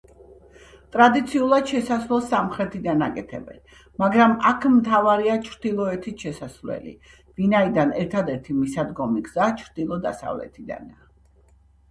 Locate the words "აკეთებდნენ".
3.07-3.59